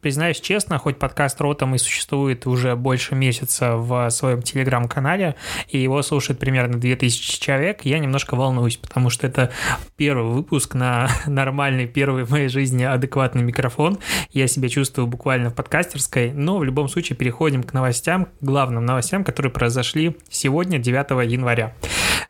Признаюсь 0.00 0.40
честно, 0.40 0.78
хоть 0.78 0.96
подкаст 0.96 1.40
Ротом 1.40 1.74
и 1.74 1.78
существует 1.78 2.46
уже 2.46 2.76
больше 2.76 3.16
месяца 3.16 3.74
в 3.74 4.08
своем 4.10 4.42
телеграм-канале, 4.42 5.34
и 5.68 5.78
его 5.78 6.02
слушает 6.02 6.38
примерно 6.38 6.78
2000 6.78 7.40
человек, 7.40 7.84
я 7.84 7.98
немножко 7.98 8.36
волнуюсь, 8.36 8.76
потому 8.76 9.10
что 9.10 9.26
это 9.26 9.50
первый 9.96 10.32
выпуск 10.32 10.74
на 10.74 11.10
нормальный, 11.26 11.88
первый 11.88 12.22
в 12.22 12.30
моей 12.30 12.48
жизни 12.48 12.84
адекватный 12.84 13.42
микрофон. 13.42 13.98
Я 14.30 14.46
себя 14.46 14.68
чувствую 14.68 15.08
буквально 15.08 15.50
в 15.50 15.54
подкастерской, 15.54 16.30
но 16.30 16.58
в 16.58 16.64
любом 16.64 16.88
случае 16.88 17.16
переходим 17.16 17.64
к 17.64 17.72
новостям, 17.72 18.26
к 18.26 18.30
главным 18.40 18.86
новостям, 18.86 19.24
которые 19.24 19.50
произошли 19.50 20.16
сегодня, 20.30 20.78
9 20.78 21.28
января. 21.28 21.74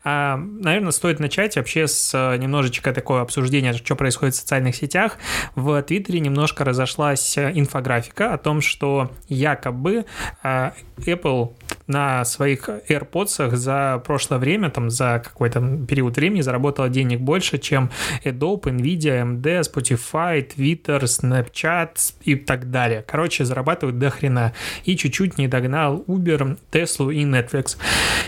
А, 0.05 0.37
наверное, 0.37 0.93
стоит 0.93 1.19
начать 1.19 1.57
вообще 1.57 1.89
с 1.89 2.15
э, 2.15 2.37
немножечко 2.37 2.93
такого 2.93 3.21
обсуждения, 3.21 3.73
что 3.73 3.97
происходит 3.97 4.35
в 4.35 4.39
социальных 4.39 4.77
сетях. 4.77 5.19
В 5.55 5.83
Твиттере 5.83 6.21
немножко 6.21 6.65
разошлась 6.65 7.37
э, 7.37 7.51
инфографика 7.55 8.33
о 8.33 8.39
том, 8.39 8.61
что 8.61 9.11
якобы 9.29 10.07
э, 10.43 10.71
Apple 10.99 11.55
на 11.89 12.25
своих 12.25 12.69
AirPods 12.69 13.57
за 13.57 14.01
прошлое 14.05 14.39
время, 14.39 14.71
там 14.71 14.91
за 14.91 15.23
какой-то 15.25 15.61
период 15.89 16.17
времени 16.17 16.43
заработала 16.43 16.89
денег 16.89 17.21
больше, 17.21 17.59
чем 17.59 17.91
Adobe, 18.25 18.65
Nvidia, 18.65 19.23
AMD, 19.23 19.61
Spotify, 19.63 20.47
Twitter, 20.47 21.03
Snapchat 21.03 22.15
и 22.23 22.37
так 22.37 22.71
далее. 22.71 23.03
Короче, 23.07 23.45
зарабатывают 23.45 23.99
до 23.99 24.11
хрена. 24.11 24.53
И 24.85 24.97
чуть-чуть 24.97 25.39
не 25.39 25.49
догнал 25.49 26.05
Uber, 26.07 26.59
Tesla 26.71 27.13
и 27.13 27.25
Netflix. 27.25 27.77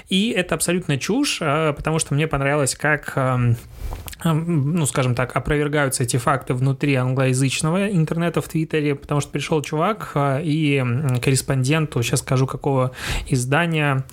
И 0.09 0.31
это 0.31 0.55
абсолютно 0.55 0.99
чушь, 0.99 1.39
а, 1.43 1.73
потому 1.73 1.99
что 1.99 2.15
мне 2.15 2.27
понравилось, 2.27 2.75
как 2.75 3.17
ну, 4.25 4.87
скажем 4.87 5.15
так, 5.15 5.35
опровергаются 5.35 6.03
эти 6.03 6.17
факты 6.19 6.55
внутри 6.55 6.95
англоязычного 6.95 7.91
интернета 7.91 8.41
в 8.41 8.49
Твиттере, 8.49 8.95
потому 8.95 9.21
что 9.21 9.31
пришел 9.31 9.63
чувак 9.63 10.13
а, 10.15 10.41
и 10.43 10.85
корреспонденту, 11.23 12.03
сейчас 12.03 12.21
скажу, 12.21 12.47
какого 12.47 12.93
издания, 13.51 14.05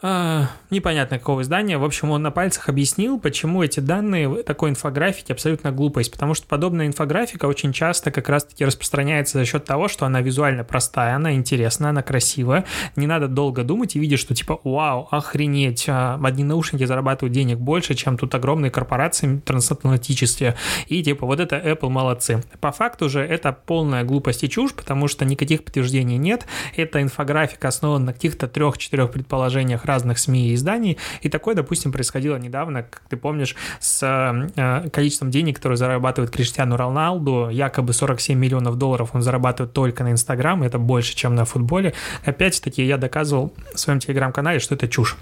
а, 0.00 0.50
непонятно 0.70 1.18
какого 1.18 1.42
издания. 1.42 1.76
В 1.76 1.84
общем, 1.84 2.10
он 2.10 2.22
на 2.22 2.30
пальцах 2.30 2.68
объяснил, 2.68 3.18
почему 3.18 3.64
эти 3.64 3.80
данные 3.80 4.44
такой 4.44 4.70
инфографики 4.70 5.32
абсолютно 5.32 5.72
глупость. 5.72 6.12
Потому 6.12 6.34
что 6.34 6.46
подобная 6.46 6.86
инфографика 6.86 7.46
очень 7.46 7.72
часто 7.72 8.12
как 8.12 8.28
раз-таки 8.28 8.64
распространяется 8.64 9.38
за 9.38 9.44
счет 9.44 9.64
того, 9.64 9.88
что 9.88 10.06
она 10.06 10.20
визуально 10.20 10.62
простая, 10.62 11.16
она 11.16 11.34
интересная, 11.34 11.90
она 11.90 12.02
красивая. 12.02 12.64
Не 12.94 13.08
надо 13.08 13.26
долго 13.26 13.64
думать 13.64 13.96
и 13.96 13.98
видеть, 13.98 14.20
что 14.20 14.34
типа, 14.36 14.60
вау, 14.62 15.08
охренеть, 15.10 15.86
а, 15.88 16.20
одни 16.22 16.44
наушники 16.44 16.84
зарабатывают 16.84 17.32
денег 17.32 17.58
больше, 17.58 17.94
чем 17.94 18.18
тут 18.18 18.32
огромные 18.36 18.70
корпорации 18.70 19.40
трансатлантические. 19.44 20.54
И 20.86 21.02
типа, 21.02 21.26
вот 21.26 21.40
это 21.40 21.56
Apple 21.56 21.88
молодцы. 21.88 22.44
По 22.60 22.70
факту 22.70 23.08
же 23.08 23.20
это 23.20 23.52
полная 23.52 24.04
глупость 24.04 24.44
и 24.44 24.48
чушь, 24.48 24.74
потому 24.74 25.08
что 25.08 25.24
никаких 25.24 25.64
подтверждений 25.64 26.18
нет. 26.18 26.46
Эта 26.76 27.02
инфографика 27.02 27.66
основана 27.66 28.06
на 28.06 28.12
каких-то 28.12 28.46
трех-четырех 28.46 29.10
предположениях 29.10 29.87
разных 29.88 30.18
СМИ 30.18 30.50
и 30.50 30.54
изданий. 30.54 30.98
И 31.22 31.28
такое, 31.28 31.54
допустим, 31.54 31.90
происходило 31.92 32.36
недавно, 32.36 32.82
как 32.82 33.02
ты 33.08 33.16
помнишь, 33.16 33.56
с 33.80 34.02
э, 34.02 34.90
количеством 34.90 35.30
денег, 35.30 35.56
которые 35.56 35.76
зарабатывает 35.76 36.30
Криштиану 36.30 36.76
Роналду. 36.76 37.48
Якобы 37.50 37.92
47 37.92 38.38
миллионов 38.38 38.76
долларов 38.76 39.10
он 39.14 39.22
зарабатывает 39.22 39.72
только 39.72 40.04
на 40.04 40.12
Инстаграм. 40.12 40.62
Это 40.62 40.78
больше, 40.78 41.16
чем 41.16 41.34
на 41.34 41.44
футболе. 41.44 41.94
Опять-таки, 42.24 42.84
я 42.84 42.96
доказывал 42.96 43.52
в 43.74 43.78
своем 43.78 43.98
телеграм-канале, 43.98 44.60
что 44.60 44.74
это 44.74 44.86
чушь. 44.88 45.16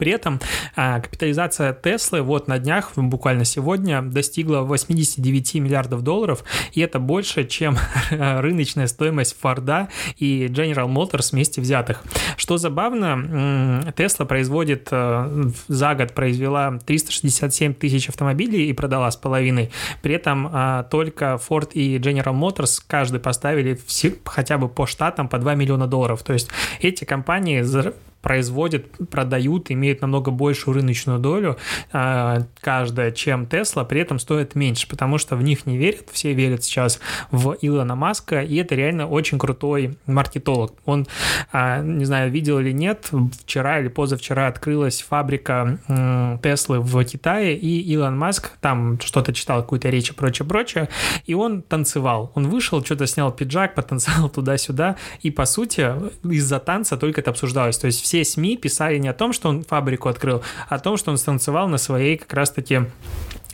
При 0.00 0.12
этом 0.12 0.40
а, 0.76 0.98
капитализация 0.98 1.74
Теслы 1.74 2.22
вот 2.22 2.48
на 2.48 2.58
днях, 2.58 2.92
буквально 2.96 3.44
сегодня, 3.44 4.00
достигла 4.00 4.60
89 4.62 5.56
миллиардов 5.56 6.02
долларов, 6.02 6.42
и 6.72 6.80
это 6.80 6.98
больше, 6.98 7.44
чем 7.44 7.76
рыночная 8.10 8.86
стоимость 8.86 9.36
Форда 9.40 9.90
и 10.16 10.46
General 10.46 10.88
Motors 10.88 11.32
вместе 11.32 11.60
взятых. 11.60 12.02
Что 12.38 12.56
забавно, 12.56 13.92
Тесла 13.94 14.24
производит, 14.24 14.88
э, 14.90 15.50
за 15.68 15.94
год 15.94 16.14
произвела 16.14 16.78
367 16.78 17.74
тысяч 17.74 18.08
автомобилей 18.08 18.70
и 18.70 18.72
продала 18.72 19.10
с 19.10 19.16
половиной. 19.18 19.70
При 20.00 20.14
этом 20.14 20.48
а, 20.50 20.84
только 20.84 21.38
Ford 21.46 21.72
и 21.74 21.98
General 21.98 22.32
Motors 22.32 22.82
каждый 22.86 23.20
поставили 23.20 23.78
хотя 24.24 24.56
бы 24.56 24.70
по 24.70 24.86
штатам 24.86 25.28
по 25.28 25.36
2 25.36 25.54
миллиона 25.56 25.86
долларов. 25.86 26.22
То 26.22 26.32
есть 26.32 26.48
эти 26.80 27.04
компании 27.04 27.60
производят, 28.22 28.86
продают, 29.10 29.70
имеют 29.70 30.02
намного 30.02 30.30
большую 30.30 30.74
рыночную 30.74 31.18
долю 31.18 31.56
э, 31.92 32.40
каждая, 32.60 33.12
чем 33.12 33.44
Tesla, 33.44 33.84
при 33.84 34.00
этом 34.00 34.18
стоит 34.18 34.54
меньше, 34.54 34.88
потому 34.88 35.18
что 35.18 35.36
в 35.36 35.42
них 35.42 35.66
не 35.66 35.76
верят, 35.78 36.08
все 36.12 36.32
верят 36.32 36.64
сейчас 36.64 37.00
в 37.30 37.56
Илона 37.60 37.94
Маска, 37.94 38.42
и 38.42 38.56
это 38.56 38.74
реально 38.74 39.08
очень 39.08 39.38
крутой 39.38 39.96
маркетолог. 40.06 40.74
Он, 40.84 41.06
э, 41.52 41.82
не 41.82 42.04
знаю, 42.04 42.30
видел 42.30 42.58
или 42.58 42.72
нет, 42.72 43.10
вчера 43.42 43.80
или 43.80 43.88
позавчера 43.88 44.46
открылась 44.48 45.02
фабрика 45.02 45.78
э, 45.88 46.38
Теслы 46.42 46.80
в 46.80 47.04
Китае, 47.04 47.56
и 47.56 47.80
Илон 47.92 48.18
Маск 48.18 48.50
там 48.60 49.00
что-то 49.00 49.32
читал, 49.32 49.62
какую-то 49.62 49.88
речь 49.88 50.10
и 50.10 50.12
прочее, 50.12 50.46
прочее, 50.46 50.88
и 51.26 51.34
он 51.34 51.62
танцевал. 51.62 52.32
Он 52.34 52.48
вышел, 52.48 52.84
что-то 52.84 53.06
снял 53.06 53.32
пиджак, 53.32 53.74
потанцевал 53.74 54.28
туда-сюда, 54.34 54.96
и 55.22 55.30
по 55.30 55.46
сути 55.46 55.90
из-за 56.24 56.58
танца 56.58 56.96
только 56.96 57.20
это 57.22 57.30
обсуждалось. 57.30 57.78
То 57.78 57.86
есть 57.86 58.09
все 58.10 58.24
СМИ 58.24 58.56
писали 58.56 58.98
не 58.98 59.06
о 59.06 59.12
том, 59.12 59.32
что 59.32 59.48
он 59.48 59.62
фабрику 59.62 60.08
открыл, 60.08 60.42
а 60.68 60.74
о 60.74 60.78
том, 60.80 60.96
что 60.96 61.12
он 61.12 61.16
станцевал 61.16 61.68
на 61.68 61.78
своей 61.78 62.16
как 62.16 62.32
раз-таки 62.32 62.80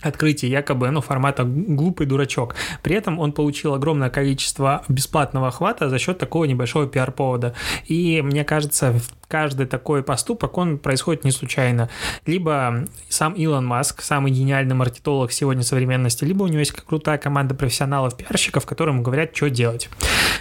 открытие 0.00 0.50
якобы, 0.50 0.90
ну, 0.90 1.02
формата 1.02 1.44
глупый 1.44 2.06
дурачок. 2.06 2.54
При 2.82 2.94
этом 2.94 3.18
он 3.18 3.32
получил 3.32 3.74
огромное 3.74 4.08
количество 4.08 4.82
бесплатного 4.88 5.48
охвата 5.48 5.90
за 5.90 5.98
счет 5.98 6.16
такого 6.16 6.44
небольшого 6.46 6.86
пиар-повода. 6.86 7.54
И 7.84 8.22
мне 8.22 8.44
кажется, 8.44 8.98
каждый 9.28 9.66
такой 9.66 10.02
поступок, 10.02 10.58
он 10.58 10.78
происходит 10.78 11.24
не 11.24 11.30
случайно. 11.30 11.88
Либо 12.26 12.84
сам 13.08 13.32
Илон 13.34 13.66
Маск, 13.66 14.02
самый 14.02 14.32
гениальный 14.32 14.74
маркетолог 14.74 15.32
сегодня 15.32 15.62
современности, 15.62 16.24
либо 16.24 16.44
у 16.44 16.46
него 16.46 16.60
есть 16.60 16.72
крутая 16.72 17.18
команда 17.18 17.54
профессионалов-пиарщиков, 17.54 18.66
которым 18.66 19.02
говорят, 19.02 19.36
что 19.36 19.50
делать. 19.50 19.88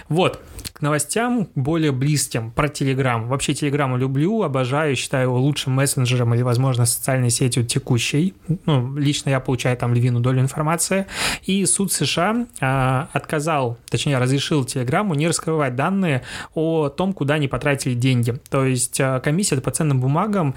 Вот, 0.08 0.40
к 0.76 0.82
новостям 0.82 1.48
более 1.54 1.90
близким 1.90 2.50
про 2.50 2.68
Телеграм. 2.68 3.28
Вообще 3.28 3.54
Телеграм 3.54 3.96
люблю, 3.96 4.42
обожаю, 4.42 4.94
считаю 4.94 5.28
его 5.28 5.40
лучшим 5.40 5.72
мессенджером 5.72 6.34
или, 6.34 6.42
возможно, 6.42 6.84
социальной 6.84 7.30
сетью 7.30 7.64
текущей. 7.64 8.34
Ну, 8.66 8.94
лично 8.94 9.30
я 9.30 9.40
получаю 9.40 9.78
там 9.78 9.94
львиную 9.94 10.22
долю 10.22 10.40
информации. 10.40 11.06
И 11.44 11.64
суд 11.64 11.92
США 11.92 12.46
а, 12.60 13.08
отказал, 13.14 13.78
точнее, 13.88 14.18
разрешил 14.18 14.66
Телеграму 14.66 15.14
не 15.14 15.26
раскрывать 15.26 15.76
данные 15.76 16.22
о 16.54 16.90
том, 16.90 17.14
куда 17.14 17.34
они 17.34 17.48
потратили 17.48 17.94
деньги. 17.94 18.32
То 18.50 18.66
есть 18.66 18.75
а, 18.98 19.20
комиссия 19.20 19.60
по 19.60 19.70
ценным 19.70 20.00
бумагам 20.00 20.54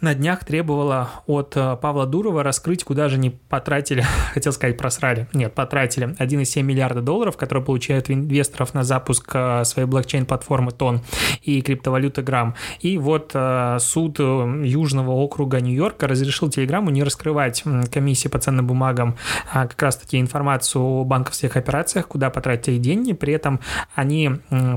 на 0.00 0.14
днях 0.14 0.44
требовала 0.44 1.10
от 1.26 1.54
а, 1.56 1.76
Павла 1.76 2.06
Дурова 2.06 2.42
раскрыть, 2.42 2.84
куда 2.84 3.08
же 3.08 3.16
они 3.16 3.30
потратили, 3.30 4.04
хотел 4.32 4.52
сказать, 4.52 4.76
просрали. 4.76 5.28
Нет, 5.32 5.54
потратили 5.54 6.08
1,7 6.18 6.62
миллиарда 6.62 7.00
долларов, 7.00 7.36
которые 7.36 7.64
получают 7.64 8.10
инвесторов 8.10 8.74
на 8.74 8.84
запуск 8.84 9.30
а, 9.34 9.64
своей 9.64 9.88
блокчейн-платформы 9.88 10.72
Тон 10.72 11.00
и 11.42 11.62
криптовалюты 11.62 12.22
Грамм. 12.22 12.54
И 12.80 12.98
вот 12.98 13.34
суд 13.78 14.16
э, 14.18 14.62
Южного 14.64 15.10
округа 15.12 15.60
Нью-Йорка 15.60 16.06
разрешил 16.06 16.50
Телеграму 16.50 16.90
не 16.90 17.02
раскрывать 17.02 17.64
комиссии 17.92 18.28
по 18.28 18.38
ценным 18.38 18.66
бумагам 18.66 19.16
как 19.52 19.80
раз-таки 19.80 20.20
информацию 20.20 20.82
о 20.82 21.04
банковских 21.04 21.56
операциях, 21.56 22.08
куда 22.08 22.30
потратили 22.30 22.78
деньги. 22.78 23.12
При 23.12 23.32
этом 23.32 23.60
они 23.94 24.30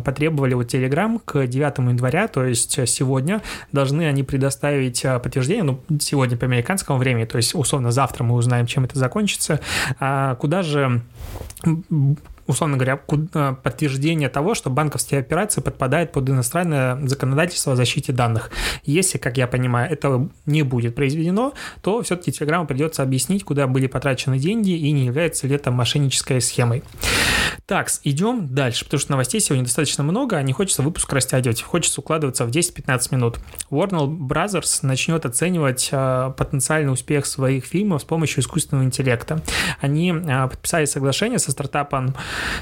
потребовали 0.04 0.54
у 0.54 0.64
Телеграм 0.64 1.20
к 1.20 1.48
9 1.48 1.78
января, 1.80 2.28
то 2.28 2.46
есть 2.46 2.67
сегодня, 2.70 3.42
должны 3.72 4.08
они 4.08 4.24
предоставить 4.24 5.04
э, 5.06 5.20
подтверждение, 5.20 5.64
ну, 5.64 5.80
сегодня 6.00 6.38
по 6.38 6.46
американскому 6.46 6.98
времени, 6.98 7.26
то 7.26 7.38
есть 7.38 7.56
условно 7.56 7.92
завтра 7.92 8.24
мы 8.24 8.36
узнаем, 8.36 8.66
чем 8.66 8.86
это 8.86 8.98
закончится, 9.00 9.60
а 10.00 10.36
куда 10.36 10.64
же 10.64 11.02
условно 12.48 12.78
говоря, 12.78 13.00
э, 13.34 13.56
подтверждение 13.62 14.30
того, 14.30 14.56
что 14.56 14.70
банковские 14.70 15.20
операции 15.20 15.62
подпадают 15.62 16.12
под 16.12 16.30
иностранное 16.30 16.98
законодательство 17.08 17.74
о 17.74 17.76
защите 17.76 18.14
данных. 18.14 18.52
Если, 18.84 19.18
как 19.18 19.38
я 19.38 19.48
понимаю, 19.48 19.92
это 19.92 20.30
не 20.46 20.64
будет 20.64 20.96
произведено, 20.96 21.54
то 21.82 22.02
все-таки 22.02 22.32
Телеграму 22.32 22.66
придется 22.66 23.04
объяснить, 23.04 23.44
куда 23.44 23.68
были 23.68 23.88
потрачены 23.88 24.40
деньги 24.40 24.72
и 24.72 24.92
не 24.92 25.06
является 25.06 25.48
ли 25.48 25.56
это 25.56 25.72
мошеннической 25.72 26.42
схемой. 26.42 26.84
Так, 27.66 27.90
идем 28.04 28.48
дальше, 28.54 28.86
потому 28.86 29.00
что 29.00 29.12
новостей 29.12 29.42
сегодня 29.42 29.66
достаточно 29.66 30.04
много, 30.04 30.38
а 30.38 30.42
не 30.42 30.54
хочется 30.54 30.82
выпуск 30.82 31.12
растягивать, 31.12 31.62
хочется 31.62 32.00
укладываться 32.00 32.46
в 32.46 32.50
10-15 32.50 33.08
минут. 33.12 33.40
Warner 33.70 34.08
Brothers 34.08 34.80
начнет 34.84 35.26
оценивать 35.26 35.90
э, 35.92 36.32
потенциальный 36.38 36.94
успех 36.94 37.26
своих 37.26 37.66
фильмов 37.66 38.04
с 38.04 38.06
помощью 38.06 38.42
искусственного 38.42 38.86
интеллекта. 38.86 39.42
Они 39.82 40.12
э, 40.12 40.48
подписали 40.48 40.86
соглашение 40.86 41.40
со 41.40 41.52
стартапом 41.52 42.16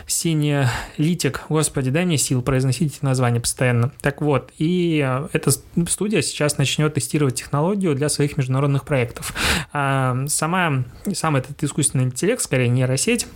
Cinelytic, 0.08 1.40
господи, 1.50 1.90
дай 1.90 2.06
мне 2.06 2.18
сил 2.18 2.42
произносить 2.42 2.98
эти 2.98 3.06
названия 3.06 3.40
постоянно. 3.40 3.92
Так 4.02 4.22
вот, 4.22 4.52
и 4.58 5.04
э, 5.06 5.28
эта 5.34 5.52
студия 5.88 6.22
сейчас 6.22 6.58
начнет 6.58 6.94
тестировать 6.94 7.36
технологию 7.36 7.96
для 7.96 8.10
своих 8.10 8.38
международных 8.38 8.86
проектов. 8.86 9.34
Э, 9.74 10.26
сама, 10.28 10.84
сам 11.14 11.36
этот 11.36 11.64
искусственный 11.64 12.06
интеллект, 12.06 12.42
скорее 12.42 12.70
нейросеть, 12.70 13.28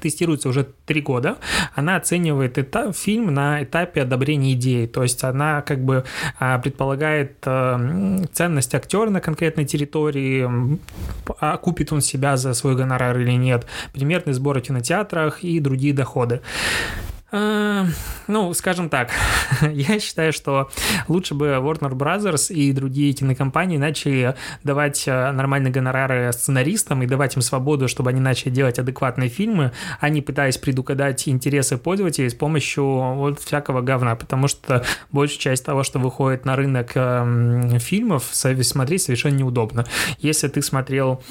тестируется 0.00 0.48
уже 0.48 0.66
три 0.86 1.00
года, 1.00 1.38
она 1.74 1.96
оценивает 1.96 2.58
этап, 2.58 2.96
фильм 2.96 3.32
на 3.34 3.62
этапе 3.62 4.02
одобрения 4.02 4.52
идеи, 4.52 4.86
то 4.86 5.02
есть 5.02 5.24
она 5.24 5.62
как 5.62 5.84
бы 5.84 6.04
а, 6.38 6.58
предполагает 6.58 7.36
а, 7.44 8.24
ценность 8.32 8.74
актера 8.74 9.10
на 9.10 9.20
конкретной 9.20 9.64
территории, 9.64 10.78
а 11.40 11.56
купит 11.56 11.92
он 11.92 12.00
себя 12.00 12.36
за 12.36 12.54
свой 12.54 12.76
гонорар 12.76 13.18
или 13.18 13.32
нет, 13.32 13.66
примерный 13.92 14.32
сбор 14.32 14.58
в 14.58 14.62
кинотеатрах 14.62 15.44
и 15.44 15.60
другие 15.60 15.94
доходы. 15.94 16.40
А, 17.30 17.86
ну, 18.26 18.54
скажем 18.54 18.88
так, 18.88 19.10
я 19.60 20.00
считаю, 20.00 20.32
что 20.32 20.70
лучше 21.08 21.34
бы 21.34 21.48
Warner 21.48 21.92
Brothers 21.92 22.50
и 22.52 22.72
другие 22.72 23.12
кинокомпании 23.12 23.76
начали 23.76 24.34
давать 24.64 25.04
а, 25.06 25.30
нормальные 25.32 25.70
гонорары 25.70 26.32
сценаристам 26.32 27.02
и 27.02 27.06
давать 27.06 27.36
им 27.36 27.42
свободу, 27.42 27.86
чтобы 27.86 28.10
они 28.10 28.20
начали 28.20 28.48
делать 28.48 28.78
адекватные 28.78 29.28
фильмы, 29.28 29.72
а 30.00 30.08
не 30.08 30.22
пытаясь 30.22 30.56
предугадать 30.56 31.28
интересы 31.28 31.76
пользователей 31.76 32.30
с 32.30 32.34
помощью 32.34 32.84
вот 32.84 33.40
всякого 33.40 33.82
говна, 33.82 34.16
потому 34.16 34.48
что 34.48 34.82
большая 35.12 35.38
часть 35.38 35.66
того, 35.66 35.82
что 35.82 35.98
выходит 35.98 36.46
на 36.46 36.56
рынок 36.56 36.92
фильмов, 37.80 38.24
смотреть 38.32 39.02
совершенно 39.02 39.34
неудобно. 39.34 39.84
Если 40.18 40.48
ты 40.48 40.62
смотрел 40.62 41.22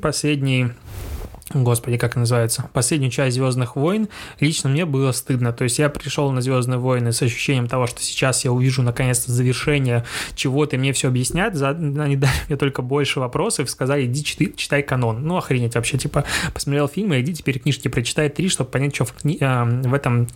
последний 0.00 0.72
господи, 1.50 1.96
как 1.96 2.16
называется, 2.16 2.68
последнюю 2.72 3.10
часть 3.10 3.36
Звездных 3.36 3.76
войн, 3.76 4.08
лично 4.40 4.70
мне 4.70 4.84
было 4.84 5.12
стыдно. 5.12 5.52
То 5.52 5.64
есть 5.64 5.78
я 5.78 5.88
пришел 5.88 6.30
на 6.30 6.40
Звездные 6.40 6.78
войны 6.78 7.12
с 7.12 7.22
ощущением 7.22 7.68
того, 7.68 7.86
что 7.86 8.00
сейчас 8.02 8.44
я 8.44 8.52
увижу 8.52 8.82
наконец-то 8.82 9.32
завершение 9.32 10.04
чего-то, 10.34 10.76
и 10.76 10.78
мне 10.78 10.92
все 10.92 11.08
объяснят. 11.08 11.54
За... 11.54 11.70
Они 11.70 12.16
дали 12.16 12.32
мне 12.48 12.56
только 12.56 12.82
больше 12.82 13.20
вопросов, 13.20 13.70
сказали, 13.70 14.06
иди 14.06 14.24
читай, 14.24 14.52
читай 14.56 14.82
канон. 14.82 15.24
Ну, 15.24 15.36
охренеть 15.36 15.74
вообще, 15.74 15.98
типа, 15.98 16.24
посмотрел 16.54 16.88
фильм, 16.88 17.14
иди 17.14 17.34
теперь 17.34 17.58
книжки 17.58 17.88
прочитай 17.88 18.28
три, 18.28 18.48
чтобы 18.48 18.70
понять, 18.70 18.94
что 18.94 19.04
в, 19.04 19.12
кни... 19.12 19.38
э, 19.40 19.64
в 19.64 19.94
этом 19.94 20.28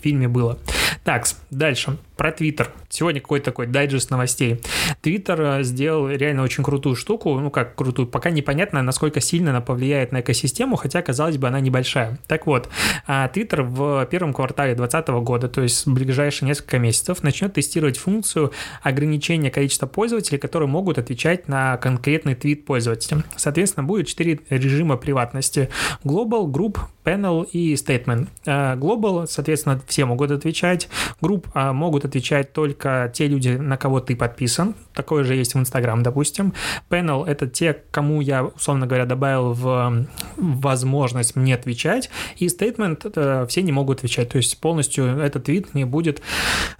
фильме 0.00 0.28
было. 0.28 0.58
Так, 1.04 1.26
дальше 1.50 1.96
про 2.22 2.30
Твиттер. 2.30 2.70
Сегодня 2.88 3.20
какой-то 3.20 3.46
такой 3.46 3.66
дайджест 3.66 4.10
новостей. 4.10 4.60
Твиттер 5.00 5.40
э, 5.40 5.62
сделал 5.64 6.08
реально 6.08 6.44
очень 6.44 6.62
крутую 6.62 6.94
штуку, 6.94 7.36
ну 7.40 7.50
как 7.50 7.74
крутую, 7.74 8.06
пока 8.06 8.30
непонятно, 8.30 8.80
насколько 8.80 9.20
сильно 9.20 9.50
она 9.50 9.60
повлияет 9.60 10.12
на 10.12 10.20
экосистему, 10.20 10.41
хотя, 10.76 11.02
казалось 11.02 11.38
бы, 11.38 11.48
она 11.48 11.60
небольшая. 11.60 12.18
Так 12.26 12.46
вот, 12.46 12.68
а, 13.06 13.28
Твиттер 13.28 13.62
в 13.62 14.06
первом 14.06 14.32
квартале 14.32 14.74
2020 14.74 15.08
года, 15.22 15.48
то 15.48 15.62
есть 15.62 15.86
в 15.86 15.92
ближайшие 15.92 16.48
несколько 16.48 16.78
месяцев, 16.78 17.22
начнет 17.22 17.52
тестировать 17.54 17.98
функцию 17.98 18.52
ограничения 18.82 19.50
количества 19.50 19.86
пользователей, 19.86 20.38
которые 20.38 20.68
могут 20.68 20.98
отвечать 20.98 21.48
на 21.48 21.76
конкретный 21.76 22.34
твит 22.34 22.64
пользователя. 22.64 23.24
Соответственно, 23.36 23.84
будет 23.84 24.06
четыре 24.06 24.40
режима 24.50 24.96
приватности. 24.96 25.68
Global, 26.04 26.46
Group, 26.46 26.78
Panel 27.04 27.48
и 27.50 27.74
Statement. 27.74 28.28
А, 28.46 28.76
Global, 28.76 29.26
соответственно, 29.26 29.80
все 29.86 30.04
могут 30.04 30.30
отвечать. 30.30 30.88
Group 31.20 31.46
а, 31.54 31.72
могут 31.72 32.04
отвечать 32.04 32.52
только 32.52 33.10
те 33.14 33.26
люди, 33.26 33.50
на 33.50 33.76
кого 33.76 34.00
ты 34.00 34.16
подписан. 34.16 34.74
Такое 34.94 35.24
же 35.24 35.34
есть 35.34 35.54
в 35.54 35.58
Инстаграм, 35.58 36.02
допустим. 36.02 36.52
Panel— 36.88 37.26
это 37.26 37.46
те, 37.46 37.82
кому 37.90 38.20
я, 38.20 38.44
условно 38.44 38.86
говоря, 38.86 39.06
добавил 39.06 39.52
в 39.52 40.06
возможность 40.36 41.36
мне 41.36 41.54
отвечать. 41.54 42.10
И 42.36 42.46
Statement— 42.46 43.46
все 43.48 43.62
не 43.62 43.72
могут 43.72 43.98
отвечать. 43.98 44.30
То 44.30 44.36
есть 44.36 44.60
полностью 44.60 45.04
этот 45.18 45.44
твит 45.44 45.74
не 45.74 45.84
будет 45.84 46.22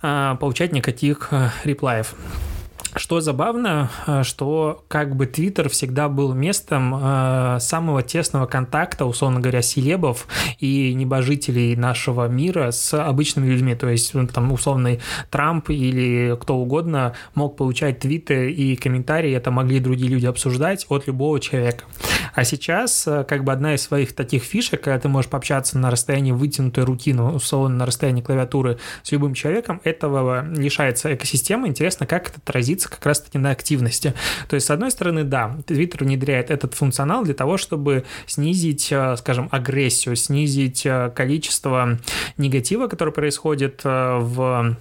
а, 0.03 0.37
получать 0.37 0.73
никаких 0.73 1.31
реплаев. 1.65 2.15
Что 2.95 3.21
забавно, 3.21 3.91
э, 4.07 4.23
что 4.23 4.85
как 4.89 5.17
бы 5.17 5.27
Твиттер 5.27 5.71
всегда 5.71 6.11
был 6.11 6.35
местом 6.35 6.95
э, 6.95 7.59
самого 7.59 8.03
тесного 8.03 8.45
контакта, 8.45 9.07
условно 9.07 9.41
говоря, 9.41 9.63
селебов 9.63 10.27
и 10.59 10.93
небожителей 10.93 11.75
нашего 11.75 12.29
мира 12.29 12.71
с 12.71 12.93
обычными 12.93 13.51
людьми. 13.51 13.75
То 13.75 13.89
есть 13.89 14.13
ну, 14.13 14.27
там 14.27 14.53
условный 14.53 15.01
Трамп 15.31 15.71
или 15.71 16.37
кто 16.39 16.57
угодно 16.57 17.15
мог 17.35 17.57
получать 17.57 18.01
твиты 18.01 18.51
и 18.51 18.77
комментарии, 18.77 19.33
это 19.33 19.51
могли 19.51 19.81
другие 19.81 20.11
люди 20.11 20.27
обсуждать 20.27 20.85
от 20.91 21.07
любого 21.07 21.41
человека. 21.41 21.85
А 22.35 22.45
сейчас 22.45 23.07
э, 23.07 23.25
как 23.25 23.45
бы 23.45 23.53
одна 23.53 23.75
из 23.75 23.83
своих 23.83 24.15
таких 24.15 24.43
фишек, 24.43 24.83
когда 24.83 24.99
ты 24.99 25.09
можешь 25.09 25.31
пообщаться 25.31 25.79
на 25.79 25.91
расстоянии 25.91 26.33
вытянутой 26.33 26.85
руки, 26.85 27.15
ну, 27.15 27.37
условно 27.37 27.77
на 27.77 27.87
расстоянии 27.87 28.21
клавиатуры 28.21 28.79
с 29.03 29.13
любым 29.13 29.33
человеком, 29.33 29.81
этого 29.85 30.47
лишается 30.47 31.15
экосистема. 31.15 31.69
Интересно, 31.69 32.05
как 32.05 32.29
это 32.29 32.39
отразится 32.39 32.82
отразится 32.83 32.89
как 32.89 33.07
раз-таки 33.07 33.39
на 33.39 33.51
активности. 33.51 34.15
То 34.49 34.55
есть, 34.55 34.67
с 34.67 34.71
одной 34.71 34.91
стороны, 34.91 35.25
да, 35.25 35.57
Twitter 35.67 36.05
внедряет 36.05 36.51
этот 36.51 36.75
функционал 36.75 37.25
для 37.25 37.35
того, 37.35 37.57
чтобы 37.57 38.05
снизить, 38.27 38.89
э, 38.91 39.17
скажем, 39.17 39.49
агрессию, 39.51 40.17
снизить 40.17 40.87
э, 40.87 41.11
количество 41.15 41.99
негатива, 42.37 42.89
который 42.89 43.13
происходит 43.13 43.83
э, 43.85 44.19
в 44.21 44.77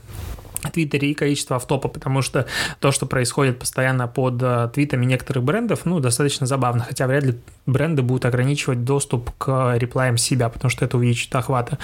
Твиттере 0.74 1.10
и 1.10 1.14
количество 1.16 1.56
автопа, 1.56 1.90
потому 1.90 2.22
что 2.22 2.46
то, 2.80 2.92
что 2.92 3.08
происходит 3.08 3.58
постоянно 3.58 4.08
под 4.08 4.74
твитами 4.74 5.06
некоторых 5.06 5.44
брендов, 5.44 5.86
ну, 5.86 6.00
достаточно 6.00 6.46
забавно, 6.46 6.84
хотя 6.84 7.08
вряд 7.08 7.24
ли 7.24 7.34
бренды 7.66 8.04
будут 8.04 8.26
ограничивать 8.26 8.84
доступ 8.84 9.32
к 9.40 9.74
реплаям 9.78 10.18
себя, 10.18 10.50
потому 10.50 10.70
что 10.70 10.86
это 10.86 10.98
увеличит 10.98 11.36
охвата. 11.36 11.80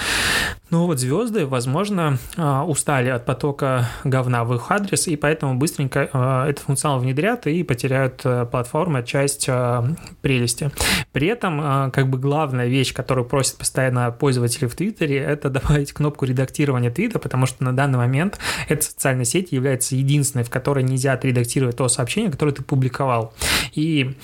Ну 0.69 0.85
вот 0.85 0.99
звезды, 0.99 1.45
возможно, 1.45 2.17
а, 2.35 2.65
устали 2.65 3.07
от 3.07 3.25
потока 3.25 3.87
говна 4.03 4.43
в 4.43 4.53
их 4.53 4.69
адрес, 4.69 5.07
и 5.07 5.15
поэтому 5.15 5.57
быстренько 5.57 6.09
а, 6.11 6.49
этот 6.49 6.65
функционал 6.65 6.99
внедрят 6.99 7.47
и 7.47 7.63
потеряют 7.63 8.21
э, 8.25 8.45
платформы 8.45 9.03
часть 9.03 9.45
а, 9.47 9.87
прелести. 10.21 10.69
При 11.13 11.27
этом, 11.27 11.91
как 11.91 12.09
бы 12.09 12.17
главная 12.17 12.67
вещь, 12.67 12.93
которую 12.93 13.25
просят 13.25 13.57
постоянно 13.57 14.11
пользователи 14.11 14.65
в 14.65 14.75
Твиттере, 14.75 15.17
это 15.17 15.49
добавить 15.49 15.93
кнопку 15.93 16.25
редактирования 16.25 16.91
твита, 16.91 17.17
потому 17.17 17.45
что 17.45 17.63
на 17.63 17.73
данный 17.73 17.97
момент 17.97 18.37
эта 18.67 18.83
социальная 18.83 19.25
сеть 19.25 19.53
является 19.53 19.95
единственной, 19.95 20.43
в 20.43 20.49
которой 20.49 20.83
нельзя 20.83 21.13
отредактировать 21.13 21.77
то 21.77 21.87
сообщение, 21.87 22.29
которое 22.29 22.51
ты 22.51 22.61
публиковал. 22.61 23.33
И 23.73 24.15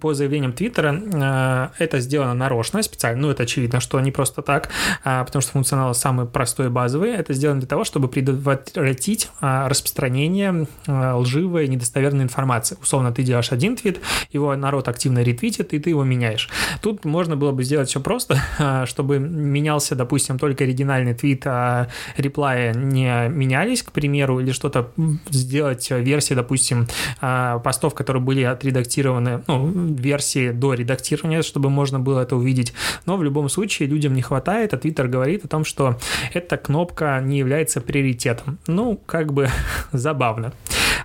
по 0.00 0.14
заявлениям 0.14 0.52
Твиттера 0.52 0.94
э, 0.94 1.68
это 1.78 2.00
сделано 2.00 2.34
нарочно, 2.34 2.82
специально, 2.82 3.20
ну 3.22 3.30
это 3.30 3.42
очевидно, 3.42 3.80
что 3.80 4.00
не 4.00 4.12
просто 4.12 4.42
так, 4.42 4.70
а, 5.04 5.24
потому 5.24 5.42
что 5.42 5.52
функционал 5.52 5.94
самый 5.94 6.26
простой 6.26 6.66
и 6.66 6.68
базовый, 6.68 7.12
это 7.12 7.32
сделано 7.32 7.60
для 7.60 7.68
того, 7.68 7.84
чтобы 7.84 8.08
предотвратить 8.08 9.30
а, 9.40 9.68
распространение 9.68 10.66
а, 10.86 11.16
лживой, 11.16 11.68
недостоверной 11.68 12.24
информации. 12.24 12.76
Условно, 12.80 13.12
ты 13.12 13.22
делаешь 13.22 13.52
один 13.52 13.76
твит, 13.76 14.00
его 14.30 14.54
народ 14.56 14.88
активно 14.88 15.22
ретвитит, 15.22 15.72
и 15.72 15.78
ты 15.78 15.90
его 15.90 16.04
меняешь. 16.04 16.48
Тут 16.80 17.04
можно 17.04 17.36
было 17.36 17.52
бы 17.52 17.64
сделать 17.64 17.88
все 17.88 18.00
просто, 18.00 18.40
чтобы 18.86 19.18
менялся, 19.18 19.94
допустим, 19.94 20.38
только 20.38 20.64
оригинальный 20.64 21.14
твит, 21.14 21.42
а 21.46 21.88
реплаи 22.16 22.72
не 22.74 23.28
менялись, 23.28 23.82
к 23.82 23.92
примеру, 23.92 24.40
или 24.40 24.52
что-то 24.52 24.90
сделать 25.30 25.90
версии, 25.90 26.34
допустим, 26.34 26.86
постов, 27.20 27.94
которые 27.94 28.22
были 28.22 28.42
отредактированы, 28.42 29.42
ну, 29.58 29.94
версии 29.94 30.50
до 30.50 30.74
редактирования, 30.74 31.42
чтобы 31.42 31.70
можно 31.70 32.00
было 32.00 32.20
это 32.20 32.36
увидеть. 32.36 32.72
Но 33.06 33.16
в 33.16 33.22
любом 33.22 33.48
случае 33.48 33.88
людям 33.88 34.14
не 34.14 34.22
хватает, 34.22 34.74
а 34.74 34.76
Twitter 34.76 35.08
говорит 35.08 35.44
о 35.44 35.48
том, 35.48 35.64
что 35.64 35.98
эта 36.32 36.56
кнопка 36.56 37.20
не 37.22 37.38
является 37.38 37.80
приоритетом. 37.80 38.58
Ну, 38.66 39.00
как 39.06 39.32
бы 39.32 39.48
забавно. 39.92 40.52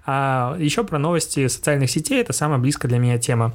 А 0.10 0.56
еще 0.58 0.86
про 0.86 1.00
новости 1.00 1.48
социальных 1.48 1.92
сетей, 1.92 2.22
это 2.22 2.32
самая 2.32 2.60
близкая 2.60 2.89
для 2.89 2.98
меня 2.98 3.18
тема. 3.18 3.54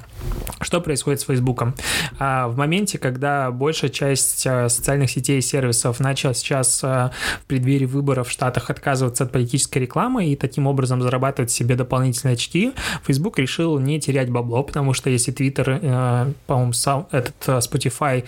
Что 0.61 0.81
происходит 0.81 1.19
с 1.19 1.23
Фейсбуком? 1.23 1.73
А 2.19 2.47
в 2.47 2.57
моменте, 2.57 2.99
когда 2.99 3.49
большая 3.49 3.89
часть 3.89 4.45
а, 4.45 4.69
социальных 4.69 5.09
сетей 5.09 5.39
и 5.39 5.41
сервисов 5.41 5.99
начала 5.99 6.35
сейчас 6.35 6.81
а, 6.83 7.11
в 7.41 7.45
преддверии 7.45 7.85
выборов 7.85 8.27
в 8.27 8.31
Штатах 8.31 8.69
отказываться 8.69 9.23
от 9.23 9.31
политической 9.31 9.79
рекламы 9.79 10.27
и 10.27 10.35
таким 10.35 10.67
образом 10.67 11.01
зарабатывать 11.01 11.49
себе 11.49 11.75
дополнительные 11.75 12.33
очки, 12.33 12.73
Facebook 13.03 13.39
решил 13.39 13.79
не 13.79 13.99
терять 13.99 14.29
бабло, 14.29 14.61
потому 14.61 14.82
что 14.91 15.09
если 15.09 15.33
Twitter, 15.33 15.79
а, 15.81 16.29
по-моему, 16.47 16.73
этот 17.11 17.35
Spotify 17.63 18.25